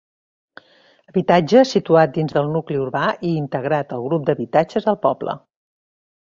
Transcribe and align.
Habitatge 1.11 1.61
situat 1.71 2.15
dins 2.15 2.33
del 2.37 2.49
nucli 2.55 2.79
urbà 2.85 3.03
i 3.33 3.35
integrat 3.43 3.95
al 3.99 4.07
grup 4.09 4.25
d'habitatges 4.31 4.89
del 4.89 4.99
poble. 5.07 5.39